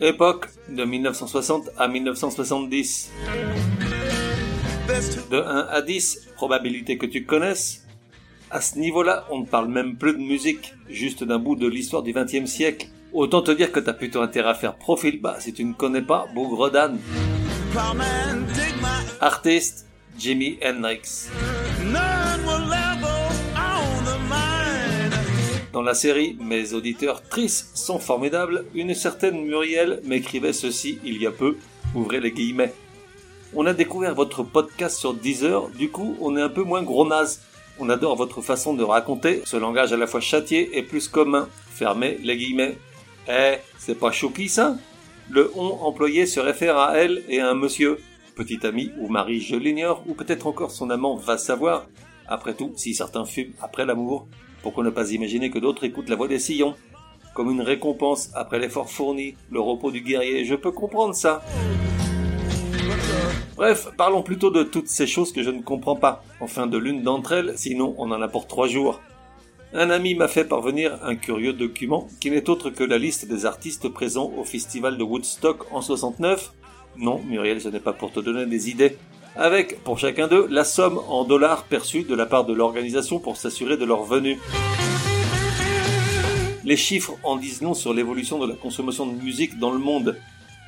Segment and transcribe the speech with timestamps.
[0.00, 3.10] Époque de 1960 à 1970.
[5.30, 7.86] De 1 à 10, probabilité que tu connaisses.
[8.50, 12.02] À ce niveau-là, on ne parle même plus de musique, juste d'un bout de l'histoire
[12.02, 12.88] du XXe siècle.
[13.14, 16.02] Autant te dire que t'as plutôt intérêt à faire profil bas si tu ne connais
[16.02, 16.98] pas Bougre Dan.
[19.20, 19.86] Artiste,
[20.18, 21.30] Jimi Hendrix.
[25.82, 31.26] Dans la série Mes auditeurs tristes sont formidables, une certaine Muriel m'écrivait ceci il y
[31.26, 31.56] a peu,
[31.92, 32.72] ouvrez les guillemets.
[33.52, 37.04] On a découvert votre podcast sur Deezer, du coup on est un peu moins gros
[37.04, 37.42] naze.
[37.80, 41.48] On adore votre façon de raconter, ce langage à la fois châtié et plus commun.
[41.74, 42.78] Fermez les guillemets.
[43.28, 44.76] Eh, c'est pas choupi ça?
[45.30, 47.98] Le on employé se réfère à elle et à un monsieur.
[48.36, 51.86] Petit ami ou mari, je l'ignore, ou peut-être encore son amant va savoir.
[52.28, 54.28] Après tout, si certains fument après l'amour,
[54.62, 56.74] pourquoi ne pas imaginer que d'autres écoutent la voix des sillons
[57.34, 61.42] Comme une récompense après l'effort fourni, le repos du guerrier, je peux comprendre ça.
[63.56, 66.24] Bref, parlons plutôt de toutes ces choses que je ne comprends pas.
[66.40, 69.00] Enfin de l'une d'entre elles, sinon on en a pour trois jours.
[69.74, 73.46] Un ami m'a fait parvenir un curieux document qui n'est autre que la liste des
[73.46, 76.52] artistes présents au festival de Woodstock en 69.
[76.98, 78.98] Non, Muriel, ce n'est pas pour te donner des idées
[79.36, 83.36] avec, pour chacun d'eux, la somme en dollars perçue de la part de l'organisation pour
[83.36, 84.38] s'assurer de leur venue.
[86.64, 90.16] Les chiffres en disent non sur l'évolution de la consommation de musique dans le monde,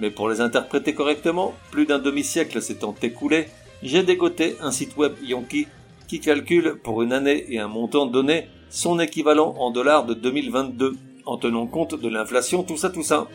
[0.01, 3.47] mais pour les interpréter correctement, plus d'un demi-siècle s'étant écoulé,
[3.83, 5.69] j'ai dégoté un site web Yankee
[6.09, 10.97] qui calcule pour une année et un montant donné son équivalent en dollars de 2022,
[11.27, 13.29] en tenant compte de l'inflation, tout ça, tout ça.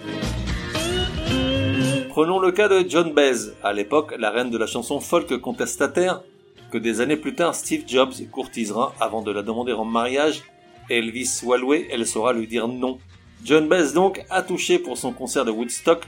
[2.09, 6.23] Prenons le cas de John Baez, à l'époque la reine de la chanson folk contestataire,
[6.71, 10.41] que des années plus tard Steve Jobs courtisera avant de la demander en mariage.
[10.89, 12.97] Elvis Walloway, elle saura lui dire non.
[13.45, 16.01] John Baez donc a touché pour son concert de Woodstock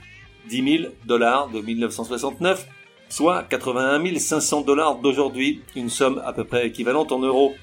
[0.48, 2.66] 10 000 dollars de 1969,
[3.08, 7.54] soit 81 500 dollars d'aujourd'hui, une somme à peu près équivalente en euros.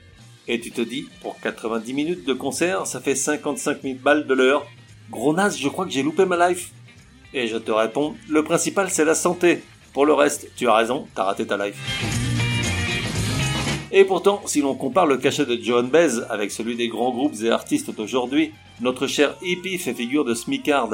[0.47, 4.33] Et tu te dis, pour 90 minutes de concert, ça fait 55 000 balles de
[4.33, 4.65] l'heure.
[5.11, 6.71] Gros naze, je crois que j'ai loupé ma life.
[7.33, 9.61] Et je te réponds, le principal c'est la santé.
[9.93, 11.77] Pour le reste, tu as raison, t'as raté ta life.
[13.91, 17.41] Et pourtant, si l'on compare le cachet de John Baez avec celui des grands groupes
[17.41, 18.51] et artistes d'aujourd'hui,
[18.81, 20.89] notre cher hippie fait figure de smicard.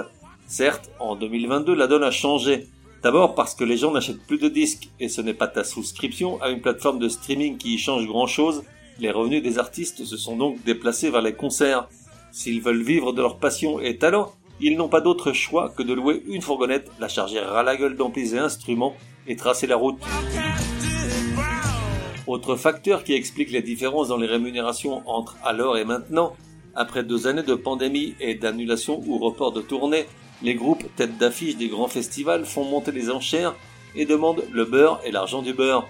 [0.47, 2.67] Certes, en 2022, la donne a changé.
[3.03, 6.41] D'abord parce que les gens n'achètent plus de disques, et ce n'est pas ta souscription
[6.41, 8.63] à une plateforme de streaming qui y change grand chose.
[8.99, 11.87] Les revenus des artistes se sont donc déplacés vers les concerts.
[12.31, 15.93] S'ils veulent vivre de leur passion et talent, ils n'ont pas d'autre choix que de
[15.93, 18.95] louer une fourgonnette, la charger à la gueule d'amplis et instruments
[19.27, 19.99] et tracer la route.
[22.27, 26.35] Autre facteur qui explique les différences dans les rémunérations entre alors et maintenant,
[26.73, 30.05] après deux années de pandémie et d'annulation ou report de tournée,
[30.41, 33.55] les groupes têtes d'affiche des grands festivals font monter les enchères
[33.95, 35.87] et demandent le beurre et l'argent du beurre.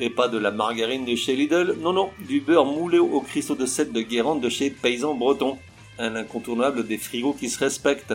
[0.00, 3.54] Et pas de la margarine de chez Lidl, non non, du beurre moulé au cristaux
[3.54, 5.58] de sel de Guérande de chez Paysan Breton
[5.98, 8.14] un incontournable des frigos qui se respectent.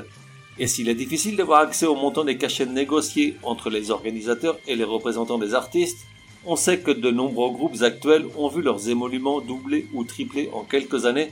[0.58, 4.76] Et s'il est difficile d'avoir accès au montant des cachets négociés entre les organisateurs et
[4.76, 6.06] les représentants des artistes,
[6.46, 10.64] on sait que de nombreux groupes actuels ont vu leurs émoluments doubler ou tripler en
[10.64, 11.32] quelques années,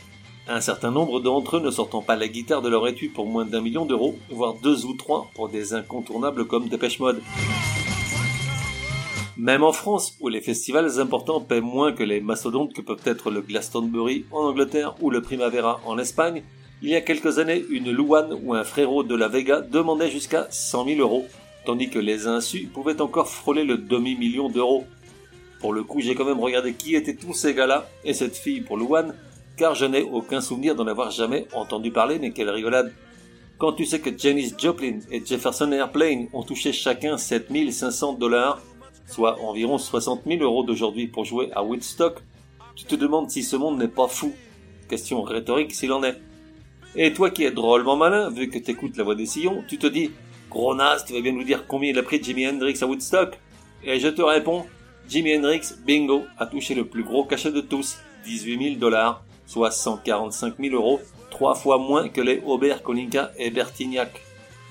[0.50, 3.46] un certain nombre d'entre eux ne sortant pas la guitare de leur étui pour moins
[3.46, 7.22] d'un million d'euros, voire deux ou trois pour des incontournables comme Dépêche Mode.
[9.38, 13.30] Même en France, où les festivals importants paient moins que les mastodontes que peuvent être
[13.30, 16.42] le Glastonbury en Angleterre ou le Primavera en Espagne,
[16.82, 20.48] il y a quelques années, une Louane ou un frérot de la Vega demandait jusqu'à
[20.50, 21.28] 100 000 euros,
[21.68, 24.86] tandis que les insus pouvaient encore frôler le demi-million d'euros.
[25.60, 28.62] Pour le coup, j'ai quand même regardé qui étaient tous ces gars-là et cette fille
[28.62, 29.14] pour Louane,
[29.56, 32.92] car je n'ai aucun souvenir d'en avoir jamais entendu parler, mais quelle rigolade.
[33.60, 38.62] Quand tu sais que Janis Joplin et Jefferson Airplane ont touché chacun 7500 dollars,
[39.08, 42.20] soit environ 60 000 euros d'aujourd'hui pour jouer à Woodstock,
[42.76, 44.34] tu te demandes si ce monde n'est pas fou.
[44.90, 46.22] Question rhétorique s'il en est.
[46.96, 49.88] Et toi qui es drôlement malin, vu que t'écoutes la voix des sillons, tu te
[49.88, 50.12] dis,
[50.50, 53.40] gros naze, tu vas bien nous dire combien il a pris Jimi Hendrix à Woodstock?
[53.84, 54.66] Et je te réponds,
[55.08, 59.72] Jimi Hendrix, bingo, a touché le plus gros cachet de tous, 18 000 dollars, soit
[59.72, 61.00] 145 000 euros,
[61.32, 64.22] trois fois moins que les Aubert, Kolinka et Bertignac.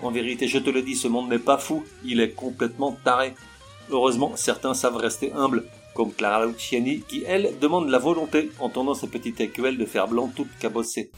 [0.03, 3.35] En vérité, je te le dis, ce monde n'est pas fou, il est complètement taré.
[3.91, 8.95] Heureusement, certains savent rester humbles, comme Clara Luciani, qui, elle, demande la volonté, en tendant
[8.95, 11.11] ses petites écuelles, de faire blanc toute cabossée.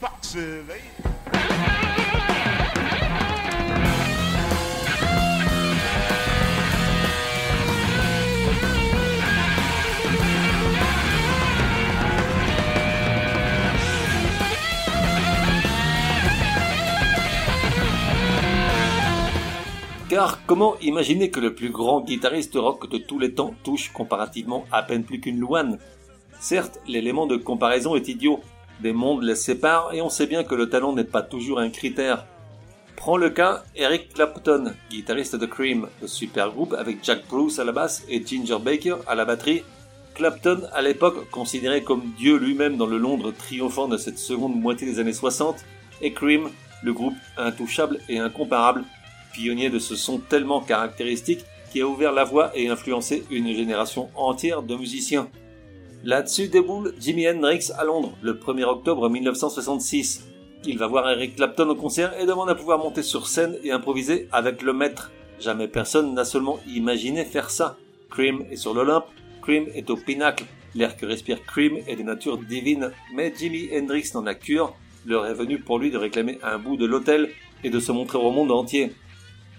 [20.09, 24.65] Car comment imaginer que le plus grand guitariste rock de tous les temps touche comparativement
[24.71, 25.77] à peine plus qu'une louane?
[26.39, 28.39] Certes, l'élément de comparaison est idiot,
[28.81, 31.69] des mondes les séparent et on sait bien que le talent n'est pas toujours un
[31.69, 32.25] critère.
[32.95, 37.63] Prends le cas Eric Clapton, guitariste de Cream, le super groupe avec Jack Bruce à
[37.63, 39.61] la basse et Ginger Baker à la batterie.
[40.15, 44.87] Clapton, à l'époque considéré comme Dieu lui-même dans le Londres triomphant de cette seconde moitié
[44.87, 45.63] des années 60,
[46.01, 46.49] et Cream,
[46.81, 48.83] le groupe intouchable et incomparable
[49.33, 54.09] pionnier de ce son tellement caractéristique qui a ouvert la voie et influencé une génération
[54.15, 55.29] entière de musiciens.
[56.03, 60.25] Là-dessus déboule Jimi Hendrix à Londres le 1er octobre 1966.
[60.65, 63.71] Il va voir Eric Clapton au concert et demande à pouvoir monter sur scène et
[63.71, 65.11] improviser avec le maître.
[65.39, 67.77] Jamais personne n'a seulement imaginé faire ça.
[68.09, 69.05] Cream est sur l'Olympe,
[69.41, 70.45] Cream est au pinacle.
[70.75, 74.75] L'air que respire Cream est de nature divine, mais Jimi Hendrix n'en a cure.
[75.05, 77.29] L'heure est venue pour lui de réclamer un bout de l'hôtel
[77.63, 78.91] et de se montrer au monde entier.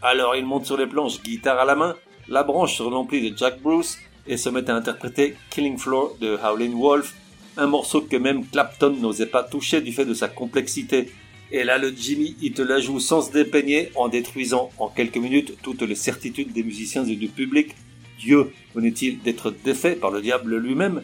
[0.03, 1.95] Alors il monte sur les planches, guitare à la main,
[2.29, 6.39] la branche sur l'ampli de Jack Bruce et se met à interpréter Killing Floor de
[6.43, 7.15] Howlin' Wolf,
[7.59, 11.11] un morceau que même Clapton n'osait pas toucher du fait de sa complexité.
[11.53, 15.17] Et là, le Jimmy, il te la joue sans se dépeigner en détruisant en quelques
[15.17, 17.75] minutes toutes les certitudes des musiciens et du public.
[18.19, 21.03] Dieu venait-il d'être défait par le diable lui-même?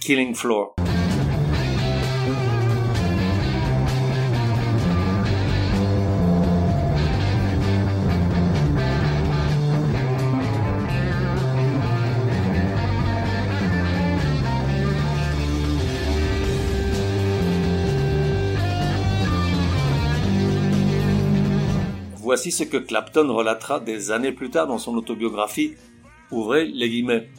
[0.00, 0.76] Killing Floor.
[22.28, 25.76] Voici ce que Clapton relatera des années plus tard dans son autobiographie.
[26.30, 27.30] Ouvrez les guillemets.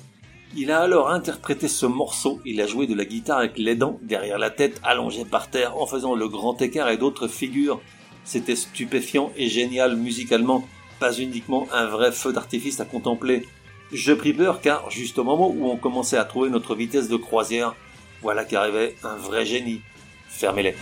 [0.57, 3.99] Il a alors interprété ce morceau, il a joué de la guitare avec les dents
[4.01, 7.79] derrière la tête, allongé par terre, en faisant le grand écart et d'autres figures.
[8.23, 10.67] C'était stupéfiant et génial musicalement,
[10.99, 13.45] pas uniquement un vrai feu d'artifice à contempler.
[13.93, 17.15] Je pris peur car, juste au moment où on commençait à trouver notre vitesse de
[17.15, 17.75] croisière,
[18.23, 19.81] voilà qu'arrivait un vrai génie.
[20.29, 20.73] Fermez-les.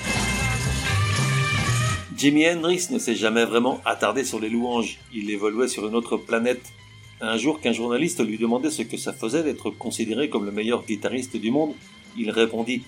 [2.17, 6.17] Jimi Hendrix ne s'est jamais vraiment attardé sur les louanges, il évoluait sur une autre
[6.17, 6.73] planète.
[7.21, 10.83] Un jour qu'un journaliste lui demandait ce que ça faisait d'être considéré comme le meilleur
[10.83, 11.75] guitariste du monde,
[12.17, 12.81] il répondit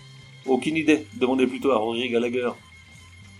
[0.48, 2.50] Aucune idée, demandez plutôt à Roger Gallagher.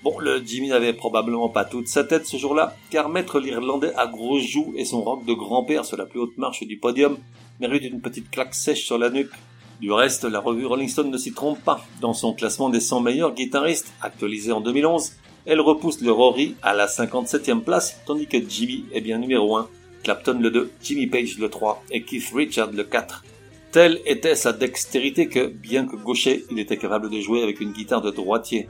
[0.04, 4.06] Bon, le Jimmy n'avait probablement pas toute sa tête ce jour-là, car mettre l'Irlandais à
[4.06, 7.18] grosses joues et son rock de grand-père sur la plus haute marche du podium
[7.60, 9.34] mérite une petite claque sèche sur la nuque.
[9.82, 11.84] Du reste, la revue Rolling Stone ne s'y trompe pas.
[12.00, 15.14] Dans son classement des 100 meilleurs guitaristes, actualisé en 2011,
[15.50, 19.68] elle repousse le Rory à la 57e place, tandis que Jimmy est bien numéro 1,
[20.04, 23.24] Clapton le 2, Jimmy Page le 3 et Keith Richard le 4.
[23.72, 27.72] Telle était sa dextérité que, bien que gaucher, il était capable de jouer avec une
[27.72, 28.68] guitare de droitier.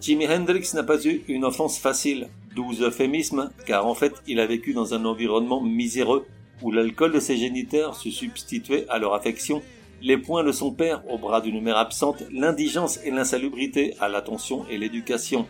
[0.00, 4.46] Jimi Hendrix n'a pas eu une enfance facile, douze euphémismes, car en fait il a
[4.46, 6.26] vécu dans un environnement miséreux
[6.62, 9.62] où l'alcool de ses géniteurs se substituait à leur affection
[10.02, 14.66] les points de son père au bras d'une mère absente, l'indigence et l'insalubrité à l'attention
[14.70, 15.46] et l'éducation.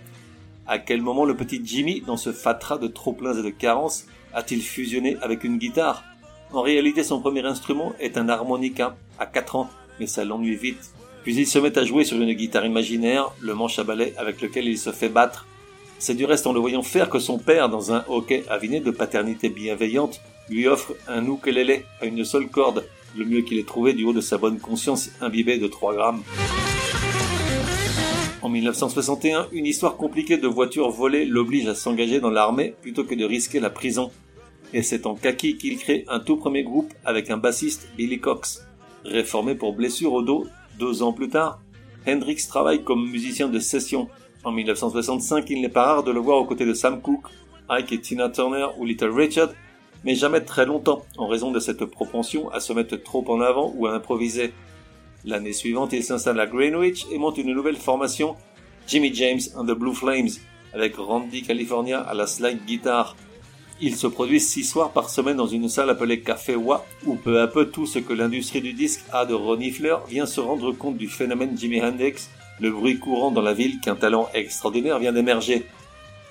[0.66, 4.62] À quel moment le petit Jimmy, dans ce fatras de trop-pleins et de carences, a-t-il
[4.62, 6.04] fusionné avec une guitare?
[6.52, 10.92] En réalité, son premier instrument est un harmonica, à 4 ans, mais ça l'ennuie vite.
[11.22, 14.40] Puis il se met à jouer sur une guitare imaginaire, le manche à balai avec
[14.40, 15.46] lequel il se fait battre.
[15.98, 18.90] C'est du reste en le voyant faire que son père, dans un hockey aviné de
[18.90, 22.84] paternité bienveillante, lui offre un ukulélé à une seule corde,
[23.16, 26.22] le mieux qu'il ait trouvé du haut de sa bonne conscience imbibée de 3 grammes.
[28.42, 33.14] En 1961, une histoire compliquée de voitures volées l'oblige à s'engager dans l'armée plutôt que
[33.14, 34.10] de risquer la prison.
[34.72, 38.66] Et c'est en kaki qu'il crée un tout premier groupe avec un bassiste, Billy Cox.
[39.04, 40.46] Réformé pour blessure au dos
[40.78, 41.60] deux ans plus tard,
[42.06, 44.08] Hendrix travaille comme musicien de session.
[44.42, 47.28] En 1965, il n'est pas rare de le voir aux côtés de Sam Cooke,
[47.68, 49.50] Ike et Tina Turner ou Little Richard,
[50.04, 53.72] mais jamais très longtemps, en raison de cette propension à se mettre trop en avant
[53.76, 54.52] ou à improviser.
[55.24, 58.36] L'année suivante, il s'installe à Greenwich et monte une nouvelle formation,
[58.86, 60.28] Jimmy James and the Blue Flames,
[60.74, 63.16] avec Randy California à la slide guitare.
[63.80, 67.40] Il se produit six soirs par semaine dans une salle appelée Café Wa, où peu
[67.40, 70.96] à peu tout ce que l'industrie du disque a de renifleur vient se rendre compte
[70.96, 72.28] du phénomène Jimi Hendrix,
[72.60, 75.66] le bruit courant dans la ville qu'un talent extraordinaire vient d'émerger.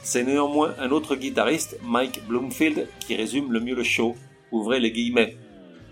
[0.05, 4.15] C'est néanmoins un autre guitariste, Mike Bloomfield, qui résume le mieux le show.
[4.51, 5.38] Ouvrez les guillemets.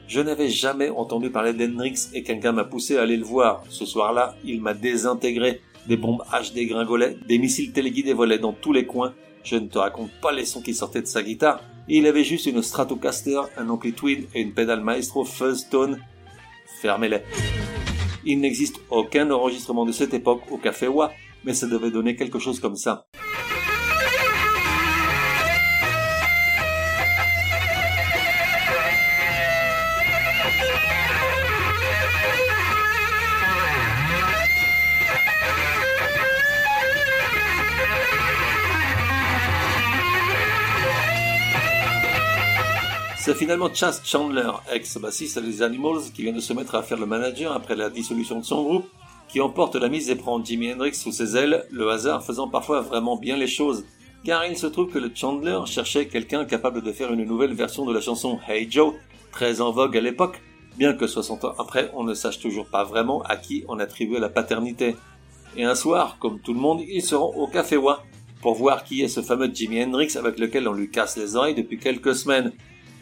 [0.10, 3.64] Je n'avais jamais entendu parler d'Hendrix et quelqu'un m'a poussé à aller le voir.
[3.70, 5.62] Ce soir-là, il m'a désintégré.
[5.88, 9.14] Des bombes H dégringolaient, des missiles téléguidés volaient dans tous les coins.
[9.46, 11.62] Je ne te raconte pas les sons qui sortaient de sa guitare.
[11.88, 16.00] il avait juste une Stratocaster, un ampli Twin et une pédale Maestro Fuzz Tone.
[16.82, 17.22] Fermez-les.
[18.26, 21.14] Il n'existe aucun enregistrement de cette époque au Café Wa,
[21.46, 23.08] mais ça devait donner quelque chose comme ça.
[43.42, 47.52] Finalement Chas Chandler, ex-bassiste des Animals, qui vient de se mettre à faire le manager
[47.54, 48.86] après la dissolution de son groupe,
[49.30, 52.82] qui emporte la mise et prend Jimi Hendrix sous ses ailes, le hasard faisant parfois
[52.82, 53.84] vraiment bien les choses.
[54.24, 57.84] Car il se trouve que le Chandler cherchait quelqu'un capable de faire une nouvelle version
[57.84, 58.94] de la chanson Hey Joe,
[59.32, 60.40] très en vogue à l'époque,
[60.78, 64.20] bien que 60 ans après on ne sache toujours pas vraiment à qui on attribuait
[64.20, 64.96] la paternité.
[65.58, 68.04] Et un soir, comme tout le monde, ils se rend au Café Wa,
[68.40, 71.56] pour voir qui est ce fameux Jimi Hendrix avec lequel on lui casse les oreilles
[71.56, 72.52] depuis quelques semaines.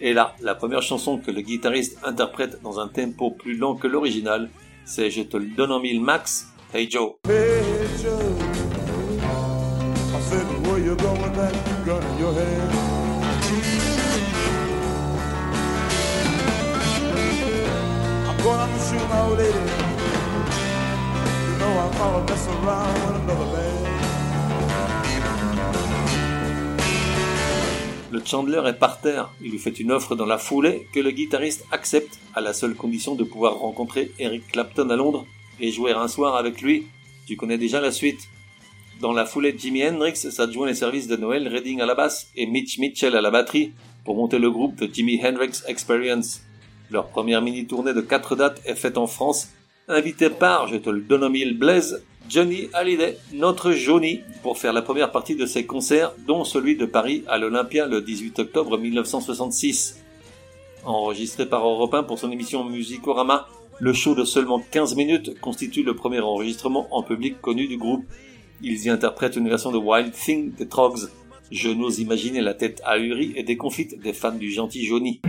[0.02, 3.88] Et là, la première chanson que le guitariste interprète dans un tempo plus lent que
[3.88, 4.50] l'original,
[4.86, 7.16] c'est Je te le donne en mille max, Hey Joe.
[7.28, 8.20] Hey Joe,
[10.16, 11.34] I said, where you going
[11.86, 12.72] gun your head?
[18.30, 19.58] I'm going to shoot my old lady.
[21.50, 23.79] You know I'm gonna mess around with another man.
[28.20, 29.32] Le Chandler est par terre.
[29.42, 32.76] Il lui fait une offre dans la foulée que le guitariste accepte à la seule
[32.76, 35.26] condition de pouvoir rencontrer Eric Clapton à Londres
[35.62, 36.88] et jouer un soir avec lui.
[37.28, 38.20] Tu connais déjà la suite.
[39.00, 42.46] Dans la foulée, Jimi Hendrix s'adjoint les services de Noel Redding à la basse et
[42.46, 43.72] Mitch Mitchell à la batterie
[44.04, 46.42] pour monter le groupe de Jimi Hendrix Experience.
[46.92, 49.48] Leur première mini-tournée de quatre dates est faite en France,
[49.88, 54.72] invité par, je te le donne au mille, Blaise, Johnny Hallyday, notre Johnny, pour faire
[54.72, 58.78] la première partie de ses concerts, dont celui de Paris à l'Olympia le 18 octobre
[58.78, 60.00] 1966.
[60.86, 63.48] Enregistré par Europe 1 pour son émission Musicorama,
[63.80, 68.06] le show de seulement 15 minutes constitue le premier enregistrement en public connu du groupe.
[68.62, 71.10] Ils y interprètent une version de Wild Thing des Trogs.
[71.50, 75.20] Je n'ose imaginer la tête ahurie et déconfite des fans du gentil Johnny.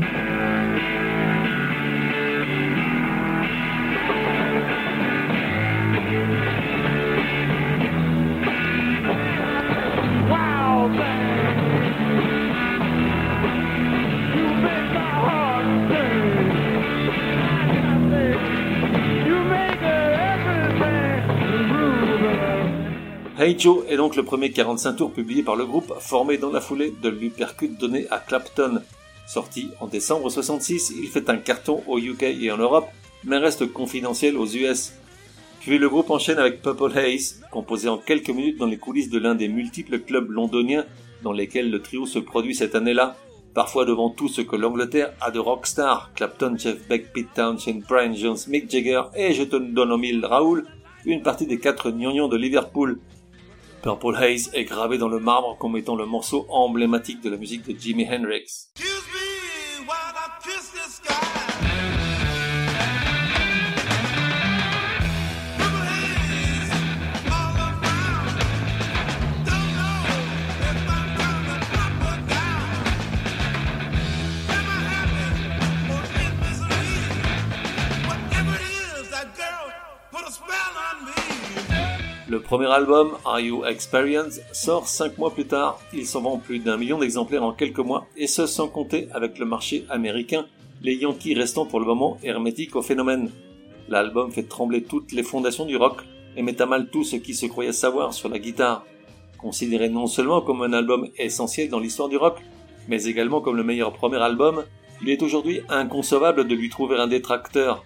[23.43, 26.61] Hey Joe est donc le premier 45 tours publié par le groupe, formé dans la
[26.61, 28.83] foulée de l'Upercut donné à Clapton.
[29.27, 32.89] Sorti en décembre 66, il fait un carton au UK et en Europe,
[33.25, 34.93] mais reste confidentiel aux US.
[35.61, 39.19] Puis le groupe enchaîne avec Purple Haze, composé en quelques minutes dans les coulisses de
[39.19, 40.85] l'un des multiples clubs londoniens
[41.23, 43.17] dans lesquels le trio se produit cette année-là,
[43.55, 48.13] parfois devant tout ce que l'Angleterre a de rockstar, Clapton, Jeff Beck, Pete Townshend, Brian
[48.13, 50.67] Jones, Mick Jagger et je te donne au mille Raoul,
[51.07, 53.01] une partie des quatre gnognons de Liverpool,
[53.83, 57.67] Purple Haze est gravé dans le marbre comme étant le morceau emblématique de la musique
[57.67, 58.69] de Jimi Hendrix.
[82.31, 85.81] Le premier album, Are You Experience, sort 5 mois plus tard.
[85.93, 89.37] Il s'en vend plus d'un million d'exemplaires en quelques mois, et ce sans compter avec
[89.41, 90.47] le marché américain,
[90.81, 93.33] les Yankees restant pour le moment hermétiques au phénomène.
[93.89, 96.05] L'album fait trembler toutes les fondations du rock
[96.37, 98.85] et met à mal tout ce qui se croyait savoir sur la guitare.
[99.37, 102.39] Considéré non seulement comme un album essentiel dans l'histoire du rock,
[102.87, 104.63] mais également comme le meilleur premier album,
[105.03, 107.85] il est aujourd'hui inconcevable de lui trouver un détracteur.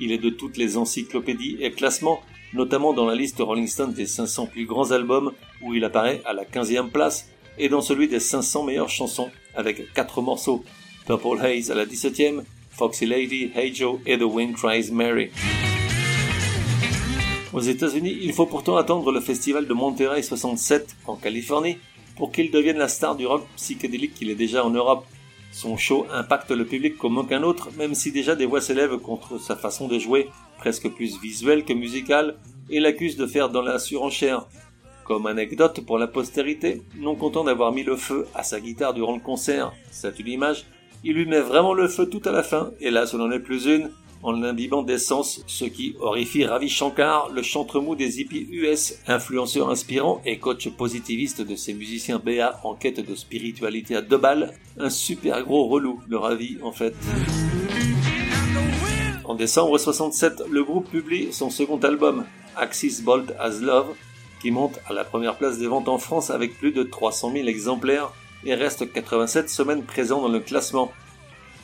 [0.00, 2.22] Il est de toutes les encyclopédies et classements
[2.52, 5.32] notamment dans la liste Rolling Stone des 500 plus grands albums
[5.62, 7.28] où il apparaît à la 15e place
[7.58, 10.64] et dans celui des 500 meilleures chansons avec 4 morceaux,
[11.06, 15.30] Purple Haze à la 17e, Foxy Lady, Hey Joe et The Wind Cries Mary.
[17.52, 21.76] Aux États-Unis, il faut pourtant attendre le festival de Monterey 67 en Californie
[22.16, 25.04] pour qu'il devienne la star du rock psychédélique qu'il est déjà en Europe.
[25.52, 29.38] Son show impacte le public comme aucun autre, même si déjà des voix s'élèvent contre
[29.38, 30.30] sa façon de jouer,
[30.62, 32.36] presque plus visuelle que musicale,
[32.70, 34.46] et l'accuse de faire dans la surenchère.
[35.04, 39.16] Comme anecdote pour la postérité, non content d'avoir mis le feu à sa guitare durant
[39.16, 40.66] le concert, c'est une image,
[41.02, 43.40] il lui met vraiment le feu tout à la fin, et là ce n'en est
[43.40, 43.90] plus une,
[44.22, 49.68] en l'imbibant d'essence, ce qui horrifie Ravi Shankar, le chantre mou des hippies US, influenceur
[49.68, 54.54] inspirant et coach positiviste de ces musiciens BA en quête de spiritualité à deux balles,
[54.78, 56.94] un super gros relou, le Ravi en fait.
[59.24, 62.24] En décembre 67, le groupe publie son second album,
[62.56, 63.94] Axis Bolt as Love,
[64.40, 67.46] qui monte à la première place des ventes en France avec plus de 300 000
[67.46, 68.12] exemplaires
[68.44, 70.90] et reste 87 semaines présent dans le classement.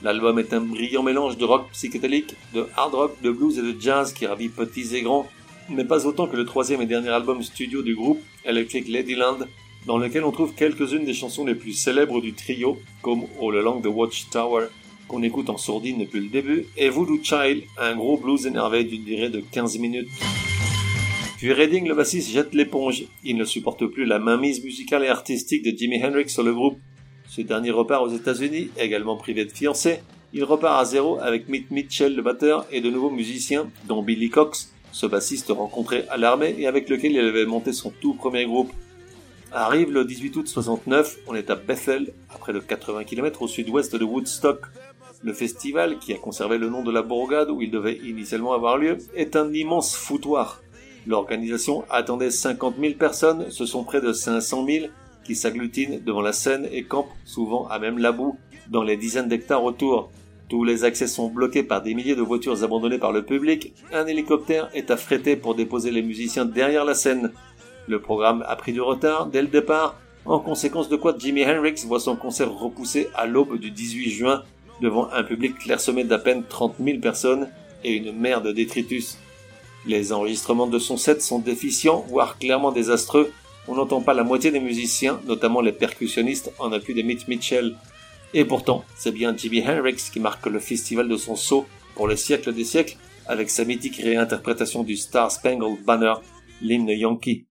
[0.02, 3.80] L'album est un brillant mélange de rock psychédélique, de hard rock, de blues et de
[3.80, 5.26] jazz qui ravit petits et grands,
[5.68, 9.38] mais pas autant que le troisième et dernier album studio du groupe, Electric Ladyland,
[9.84, 13.82] dans lequel on trouve quelques-unes des chansons les plus célèbres du trio, comme All Along
[13.82, 14.68] the Watchtower,
[15.08, 19.04] qu'on écoute en sourdine depuis le début, et Voodoo Child, un gros blues énervé d'une
[19.04, 20.08] durée de 15 minutes.
[21.38, 23.04] Puis Redding, le bassiste, jette l'éponge.
[23.24, 26.78] Il ne supporte plus la mainmise musicale et artistique de Jimi Hendrix sur le groupe.
[27.28, 30.00] Ce dernier repart aux États-Unis, également privé de fiancé.
[30.32, 34.30] Il repart à zéro avec Mick Mitchell, le batteur, et de nouveaux musiciens, dont Billy
[34.30, 38.44] Cox, ce bassiste rencontré à l'armée et avec lequel il avait monté son tout premier
[38.44, 38.72] groupe.
[39.52, 43.48] Arrive le 18 août 69, on est à Bethel, à près de 80 km au
[43.48, 44.60] sud-ouest de Woodstock.
[45.22, 48.78] Le festival, qui a conservé le nom de la bourgade où il devait initialement avoir
[48.78, 50.62] lieu, est un immense foutoir.
[51.08, 54.86] L'organisation attendait 50 000 personnes, ce sont près de 500 000
[55.24, 58.36] qui s'agglutinent devant la scène et campent souvent à même la boue
[58.70, 60.10] dans les dizaines d'hectares autour.
[60.48, 63.74] Tous les accès sont bloqués par des milliers de voitures abandonnées par le public.
[63.92, 67.32] Un hélicoptère est affrété pour déposer les musiciens derrière la scène.
[67.88, 71.82] Le programme a pris du retard dès le départ, en conséquence de quoi Jimi Hendrix
[71.86, 74.42] voit son concert repoussé à l'aube du 18 juin
[74.80, 77.48] devant un public clairsemé d'à peine 30 000 personnes
[77.84, 79.18] et une mer de détritus.
[79.86, 83.32] Les enregistrements de son set sont déficients, voire clairement désastreux.
[83.68, 87.76] On n'entend pas la moitié des musiciens, notamment les percussionnistes en appui de Mitch Mitchell.
[88.34, 92.16] Et pourtant, c'est bien Jimi Hendrix qui marque le festival de son saut pour le
[92.16, 96.14] siècle des siècles avec sa mythique réinterprétation du Star Spangled Banner,
[96.60, 97.46] l'hymne Yankee.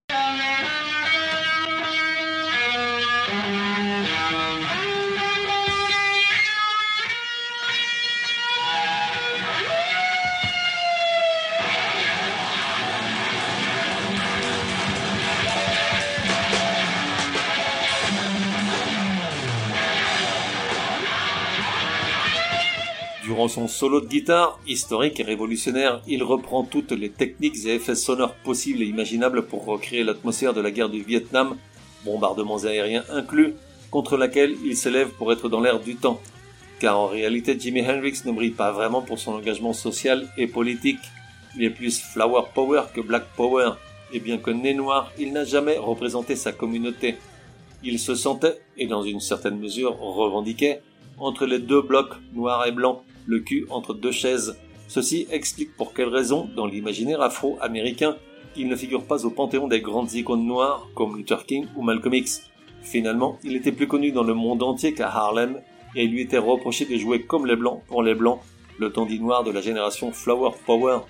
[23.48, 27.94] Durant son solo de guitare, historique et révolutionnaire, il reprend toutes les techniques et effets
[27.94, 31.56] sonores possibles et imaginables pour recréer l'atmosphère de la guerre du Vietnam,
[32.04, 33.54] bombardements aériens inclus,
[33.90, 36.20] contre laquelle il s'élève pour être dans l'air du temps.
[36.78, 41.00] Car en réalité, Jimi Hendrix ne brille pas vraiment pour son engagement social et politique.
[41.56, 43.70] Il est plus Flower Power que Black Power,
[44.12, 47.16] et bien que né noir, il n'a jamais représenté sa communauté.
[47.82, 50.82] Il se sentait, et dans une certaine mesure revendiquait,
[51.16, 54.58] entre les deux blocs, noir et blanc, le cul entre deux chaises.
[54.88, 58.16] Ceci explique pour quelle raison, dans l'imaginaire afro-américain,
[58.56, 62.14] il ne figure pas au panthéon des grandes icônes noires comme Luther King ou Malcolm
[62.14, 62.48] X.
[62.82, 65.60] Finalement, il était plus connu dans le monde entier qu'à Harlem,
[65.94, 68.40] et il lui était reproché de jouer comme les blancs pour les blancs,
[68.78, 71.00] le tandis noir de la génération Flower Power.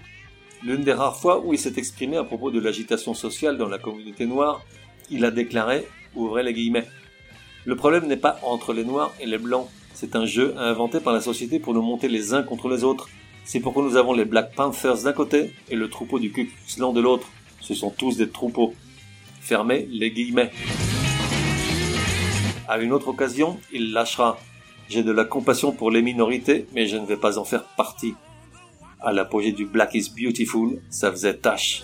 [0.65, 3.79] L'une des rares fois où il s'est exprimé à propos de l'agitation sociale dans la
[3.79, 4.61] communauté noire,
[5.09, 6.87] il a déclaré, ouvrez les guillemets,
[7.65, 9.69] le problème n'est pas entre les noirs et les blancs,
[10.01, 13.09] c'est un jeu inventé par la société pour nous monter les uns contre les autres.
[13.45, 16.93] C'est pourquoi nous avons les Black Panthers d'un côté et le troupeau du Ku Klux
[16.95, 17.27] de l'autre.
[17.61, 18.75] Ce sont tous des troupeaux.
[19.41, 20.53] Fermez les guillemets.
[22.69, 24.39] À une autre occasion, il lâchera.
[24.89, 28.15] J'ai de la compassion pour les minorités, mais je ne vais pas en faire partie.
[29.01, 31.83] À l'apogée du Black is Beautiful, ça faisait tâche.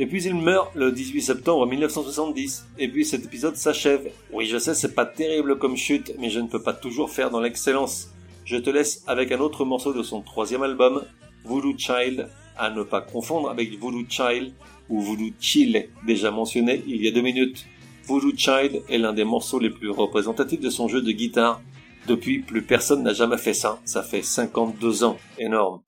[0.00, 2.66] Et puis il meurt le 18 septembre 1970.
[2.78, 4.12] Et puis cet épisode s'achève.
[4.32, 7.30] Oui, je sais, c'est pas terrible comme chute, mais je ne peux pas toujours faire
[7.30, 8.12] dans l'excellence.
[8.44, 11.02] Je te laisse avec un autre morceau de son troisième album,
[11.44, 14.52] Voodoo Child, à ne pas confondre avec Voodoo Child
[14.88, 17.66] ou Voodoo Chill, déjà mentionné il y a deux minutes.
[18.04, 21.60] Voodoo Child est l'un des morceaux les plus représentatifs de son jeu de guitare.
[22.08, 23.78] Depuis, plus personne n'a jamais fait ça.
[23.84, 25.18] Ça fait 52 ans.
[25.38, 25.80] Énorme.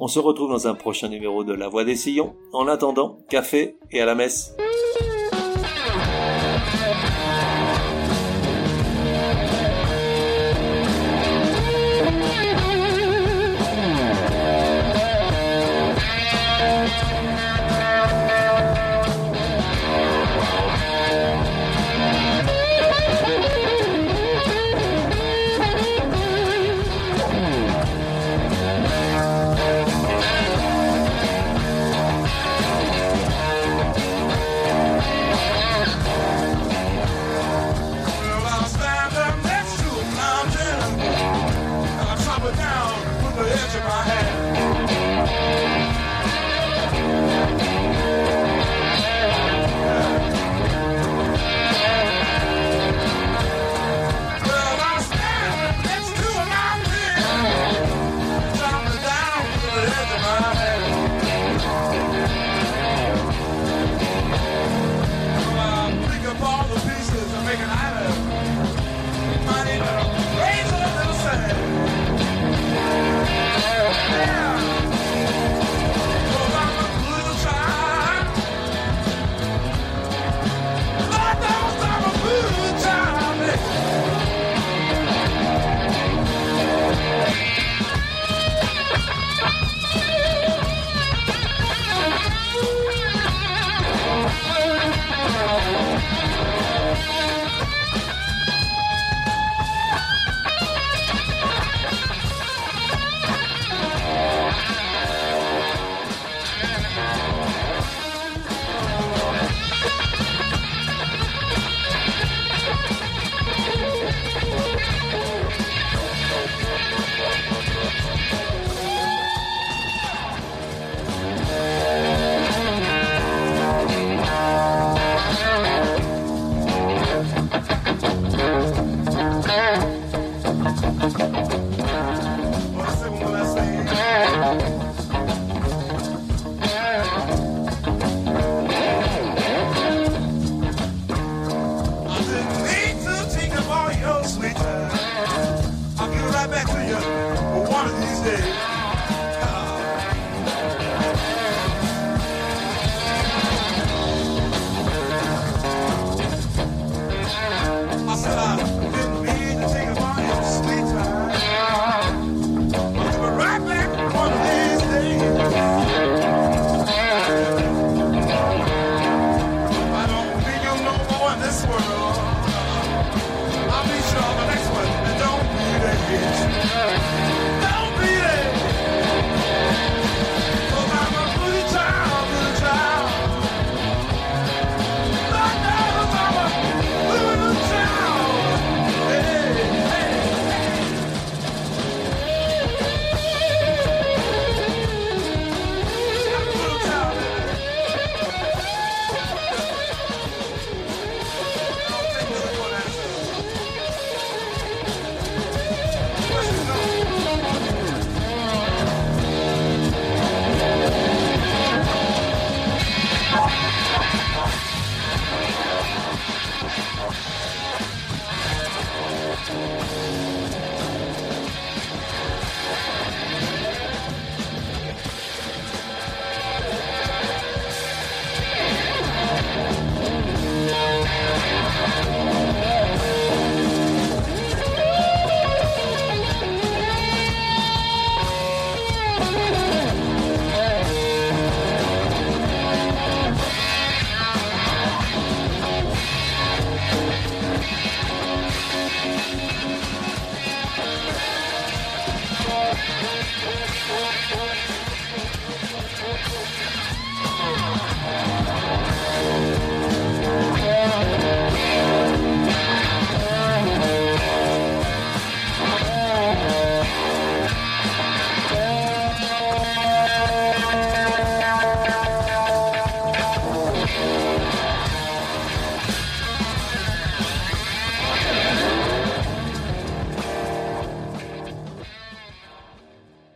[0.00, 2.34] On se retrouve dans un prochain numéro de La Voix des Sillons.
[2.52, 4.56] En attendant, café et à la messe.
[43.74, 44.11] of our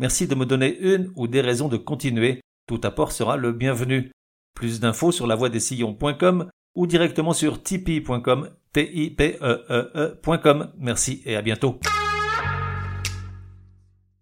[0.00, 2.40] Merci de me donner une ou des raisons de continuer.
[2.66, 4.10] Tout apport sera le bienvenu.
[4.54, 11.78] Plus d'infos sur lavoidessillons.com ou directement sur tipeee.com, e e, e Merci et à bientôt.